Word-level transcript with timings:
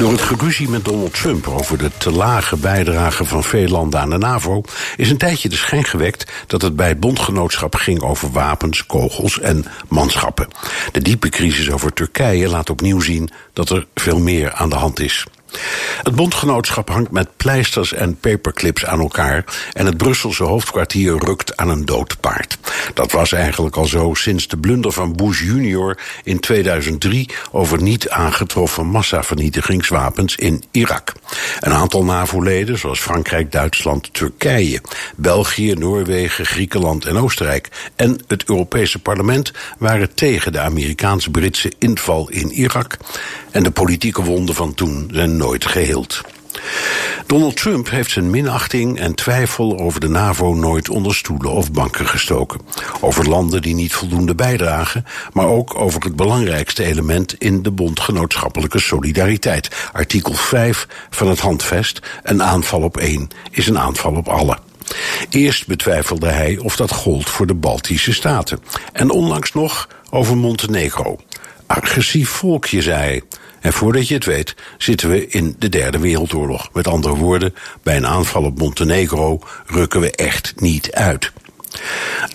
Door 0.00 0.12
het 0.12 0.20
geruzie 0.20 0.68
met 0.68 0.84
Donald 0.84 1.14
Trump 1.14 1.48
over 1.48 1.78
de 1.78 1.90
te 1.98 2.10
lage 2.10 2.56
bijdrage 2.56 3.24
van 3.24 3.44
veel 3.44 3.68
landen 3.68 4.00
aan 4.00 4.10
de 4.10 4.18
NAVO 4.18 4.62
is 4.96 5.10
een 5.10 5.16
tijdje 5.16 5.48
de 5.48 5.56
schijn 5.56 5.84
gewekt 5.84 6.32
dat 6.46 6.62
het 6.62 6.76
bij 6.76 6.88
het 6.88 7.00
bondgenootschap 7.00 7.74
ging 7.74 8.02
over 8.02 8.30
wapens, 8.30 8.86
kogels 8.86 9.40
en 9.40 9.64
manschappen. 9.88 10.48
De 10.92 11.02
diepe 11.02 11.28
crisis 11.28 11.70
over 11.70 11.92
Turkije 11.92 12.48
laat 12.48 12.70
opnieuw 12.70 13.00
zien 13.00 13.30
dat 13.52 13.70
er 13.70 13.86
veel 13.94 14.18
meer 14.18 14.52
aan 14.52 14.70
de 14.70 14.76
hand 14.76 15.00
is. 15.00 15.26
Het 16.02 16.14
bondgenootschap 16.14 16.88
hangt 16.90 17.10
met 17.10 17.36
pleisters 17.36 17.92
en 17.92 18.16
paperclips 18.16 18.84
aan 18.84 19.00
elkaar 19.00 19.44
en 19.72 19.86
het 19.86 19.96
Brusselse 19.96 20.44
hoofdkwartier 20.44 21.24
rukt 21.24 21.56
aan 21.56 21.68
een 21.68 21.84
dood 21.84 22.20
paard. 22.20 22.58
Dat 22.94 23.12
was 23.12 23.32
eigenlijk 23.32 23.76
al 23.76 23.84
zo 23.84 24.14
sinds 24.14 24.48
de 24.48 24.56
blunder 24.56 24.92
van 24.92 25.16
Bush 25.16 25.40
junior 25.42 25.98
in 26.24 26.40
2003 26.40 27.28
over 27.50 27.82
niet 27.82 28.08
aangetroffen 28.08 28.86
massavernietigingswapens 28.86 30.36
in 30.36 30.64
Irak. 30.70 31.12
Een 31.60 31.72
aantal 31.72 32.04
NAVO-leden, 32.04 32.78
zoals 32.78 33.00
Frankrijk, 33.00 33.52
Duitsland, 33.52 34.14
Turkije, 34.14 34.80
België, 35.16 35.74
Noorwegen, 35.74 36.46
Griekenland 36.46 37.04
en 37.04 37.18
Oostenrijk 37.18 37.68
en 37.96 38.18
het 38.26 38.44
Europese 38.44 38.98
parlement 38.98 39.52
waren 39.78 40.14
tegen 40.14 40.52
de 40.52 40.60
Amerikaans-Britse 40.60 41.72
inval 41.78 42.28
in 42.28 42.50
Irak 42.50 42.96
en 43.50 43.62
de 43.62 43.70
politieke 43.70 44.22
wonden 44.22 44.54
van 44.54 44.74
toen 44.74 45.10
zijn 45.12 45.36
nooit 45.40 45.66
geheeld. 45.66 46.20
Donald 47.26 47.56
Trump 47.56 47.90
heeft 47.90 48.10
zijn 48.10 48.30
minachting 48.30 48.98
en 48.98 49.14
twijfel 49.14 49.78
over 49.78 50.00
de 50.00 50.08
NAVO 50.08 50.54
nooit 50.54 50.88
onder 50.88 51.14
stoelen 51.14 51.50
of 51.50 51.72
banken 51.72 52.06
gestoken. 52.06 52.60
Over 53.00 53.28
landen 53.28 53.62
die 53.62 53.74
niet 53.74 53.92
voldoende 53.92 54.34
bijdragen, 54.34 55.04
maar 55.32 55.46
ook 55.46 55.74
over 55.74 56.02
het 56.02 56.16
belangrijkste 56.16 56.84
element 56.84 57.34
in 57.38 57.62
de 57.62 57.70
bondgenootschappelijke 57.70 58.78
solidariteit. 58.78 59.68
Artikel 59.92 60.34
5 60.34 60.86
van 61.10 61.28
het 61.28 61.40
handvest: 61.40 62.00
een 62.22 62.42
aanval 62.42 62.82
op 62.82 62.96
één 62.96 63.28
is 63.50 63.66
een 63.66 63.78
aanval 63.78 64.14
op 64.14 64.28
alle. 64.28 64.58
Eerst 65.30 65.66
betwijfelde 65.66 66.28
hij 66.28 66.58
of 66.58 66.76
dat 66.76 66.92
gold 66.92 67.30
voor 67.30 67.46
de 67.46 67.54
Baltische 67.54 68.12
Staten. 68.12 68.60
En 68.92 69.10
onlangs 69.10 69.52
nog 69.52 69.88
over 70.10 70.36
Montenegro. 70.36 71.18
Agressief 71.70 72.28
volkje, 72.28 72.82
zei. 72.82 73.22
En 73.60 73.72
voordat 73.72 74.08
je 74.08 74.14
het 74.14 74.24
weet, 74.24 74.54
zitten 74.78 75.08
we 75.08 75.28
in 75.28 75.56
de 75.58 75.68
Derde 75.68 75.98
Wereldoorlog. 75.98 76.68
Met 76.72 76.88
andere 76.88 77.14
woorden, 77.14 77.54
bij 77.82 77.96
een 77.96 78.06
aanval 78.06 78.44
op 78.44 78.58
Montenegro 78.58 79.40
rukken 79.66 80.00
we 80.00 80.10
echt 80.10 80.52
niet 80.56 80.92
uit. 80.92 81.32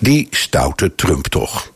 Die 0.00 0.26
stoute 0.30 0.94
Trump 0.94 1.26
toch. 1.26 1.72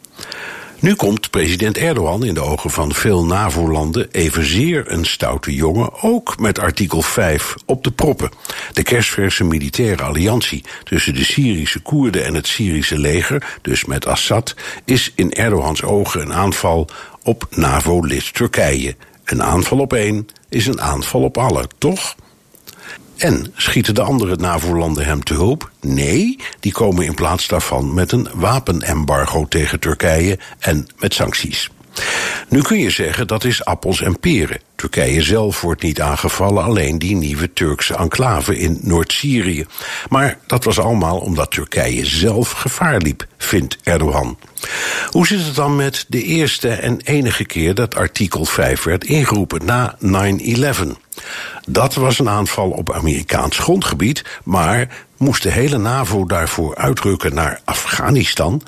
Nu 0.81 0.95
komt 0.95 1.31
president 1.31 1.77
Erdogan 1.77 2.25
in 2.25 2.35
de 2.35 2.41
ogen 2.41 2.71
van 2.71 2.95
veel 2.95 3.25
NAVO-landen 3.25 4.09
evenzeer 4.11 4.93
een 4.93 5.05
stoute 5.05 5.55
jongen, 5.55 6.03
ook 6.03 6.39
met 6.39 6.59
artikel 6.59 7.03
5 7.03 7.55
op 7.67 7.85
de 7.85 7.91
proppen. 7.91 8.31
De 8.73 8.83
kerstverse 8.83 9.45
militaire 9.45 10.03
alliantie 10.03 10.65
tussen 10.85 11.15
de 11.15 11.25
Syrische 11.25 11.81
Koerden 11.81 12.25
en 12.25 12.35
het 12.35 12.47
Syrische 12.47 12.99
leger, 12.99 13.59
dus 13.63 13.85
met 13.85 14.07
Assad, 14.07 14.55
is 14.85 15.13
in 15.15 15.33
Erdogans 15.33 15.83
ogen 15.83 16.21
een 16.21 16.33
aanval 16.33 16.89
op 17.23 17.47
NAVO-lid 17.51 18.35
Turkije. 18.35 18.97
Een 19.25 19.43
aanval 19.43 19.79
op 19.79 19.93
één 19.93 20.29
is 20.49 20.67
een 20.67 20.81
aanval 20.81 21.23
op 21.23 21.39
alle, 21.39 21.69
toch? 21.79 22.17
En 23.21 23.53
schieten 23.57 23.95
de 23.95 24.03
andere 24.03 24.37
NAVO-landen 24.37 25.05
hem 25.05 25.25
te 25.25 25.35
hulp? 25.35 25.71
Nee, 25.81 26.39
die 26.61 26.73
komen 26.73 27.05
in 27.05 27.15
plaats 27.15 27.49
daarvan 27.49 27.95
met 27.95 28.13
een 28.13 28.29
wapenembargo 28.35 29.47
tegen 29.49 29.81
Turkije 29.81 30.39
en 30.59 30.87
met 30.99 31.15
sancties. 31.15 31.71
Nu 32.49 32.63
kun 32.63 32.79
je 32.79 32.91
zeggen 32.91 33.27
dat 33.27 33.45
is 33.45 33.65
appels 33.65 34.01
en 34.03 34.19
peren. 34.19 34.61
Turkije 34.77 35.23
zelf 35.23 35.61
wordt 35.61 35.83
niet 35.83 36.01
aangevallen, 36.01 36.65
alleen 36.65 36.99
die 36.99 37.17
nieuwe 37.17 37.53
Turkse 37.53 37.97
enclave 37.97 38.59
in 38.59 38.79
Noord-Syrië. 38.83 39.67
Maar 40.09 40.39
dat 40.47 40.65
was 40.65 40.79
allemaal 40.79 41.19
omdat 41.19 41.51
Turkije 41.51 42.07
zelf 42.07 42.51
gevaar 42.51 42.99
liep, 42.99 43.27
vindt 43.39 43.79
Erdogan. 43.83 44.39
Hoe 45.11 45.27
zit 45.27 45.45
het 45.45 45.55
dan 45.55 45.77
met 45.77 46.05
de 46.09 46.23
eerste 46.23 46.69
en 46.69 47.01
enige 47.01 47.45
keer 47.45 47.75
dat 47.75 47.95
artikel 47.95 48.45
5 48.45 48.83
werd 48.83 49.05
ingeroepen 49.05 49.65
na 49.65 49.97
9-11? 50.01 50.97
Dat 51.67 51.95
was 51.95 52.19
een 52.19 52.29
aanval 52.29 52.71
op 52.71 52.93
Amerikaans 52.93 53.59
grondgebied, 53.59 54.25
maar 54.45 54.89
moest 55.17 55.43
de 55.43 55.51
hele 55.51 55.79
NAVO 55.79 56.27
daarvoor 56.27 56.77
uitrukken 56.77 57.35
naar 57.35 57.61
Afghanistan? 57.65 58.63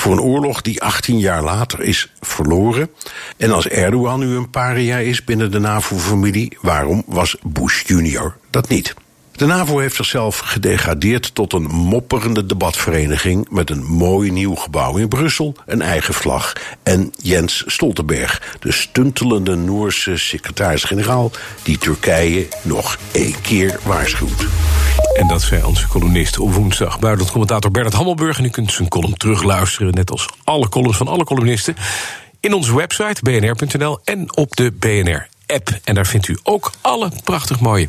Voor 0.00 0.12
een 0.12 0.20
oorlog 0.20 0.62
die 0.62 0.82
18 0.82 1.18
jaar 1.18 1.42
later 1.42 1.80
is 1.80 2.12
verloren. 2.20 2.90
En 3.36 3.50
als 3.50 3.68
Erdogan 3.68 4.20
nu 4.20 4.36
een 4.36 4.50
paria 4.50 4.96
is 4.96 5.24
binnen 5.24 5.50
de 5.50 5.58
NAVO-familie, 5.58 6.58
waarom 6.60 7.02
was 7.06 7.36
Bush 7.42 7.82
junior 7.86 8.36
dat 8.50 8.68
niet? 8.68 8.94
De 9.38 9.46
NAVO 9.46 9.78
heeft 9.78 9.96
zichzelf 9.96 10.38
gedegradeerd 10.38 11.34
tot 11.34 11.52
een 11.52 11.62
mopperende 11.62 12.46
debatvereniging 12.46 13.50
met 13.50 13.70
een 13.70 13.84
mooi 13.84 14.30
nieuw 14.30 14.54
gebouw 14.54 14.96
in 14.96 15.08
Brussel, 15.08 15.54
een 15.66 15.82
eigen 15.82 16.14
vlag 16.14 16.52
en 16.82 17.12
Jens 17.22 17.64
Stoltenberg, 17.66 18.56
de 18.60 18.72
stuntelende 18.72 19.54
Noorse 19.54 20.16
secretaris-generaal 20.16 21.30
die 21.62 21.78
Turkije 21.78 22.48
nog 22.62 22.98
één 23.12 23.40
keer 23.40 23.78
waarschuwt. 23.84 24.46
En 25.14 25.28
dat 25.28 25.42
zei 25.42 25.64
onze 25.64 25.88
columnist 25.88 26.38
op 26.38 26.52
woensdag. 26.52 26.98
Buitenland 26.98 27.30
commentator 27.32 27.70
Bernard 27.70 27.94
Hammelburg. 27.94 28.38
En 28.38 28.44
u 28.44 28.48
kunt 28.50 28.72
zijn 28.72 28.88
column 28.88 29.14
terugluisteren, 29.14 29.94
net 29.94 30.10
als 30.10 30.28
alle 30.44 30.68
columns 30.68 30.96
van 30.96 31.08
alle 31.08 31.24
columnisten. 31.24 31.76
In 32.40 32.52
onze 32.52 32.76
website 32.76 33.22
bnr.nl 33.22 33.98
en 34.04 34.36
op 34.36 34.56
de 34.56 34.72
BNR-app. 34.72 35.78
En 35.84 35.94
daar 35.94 36.06
vindt 36.06 36.28
u 36.28 36.38
ook 36.42 36.72
alle 36.80 37.10
prachtig 37.24 37.60
mooie 37.60 37.88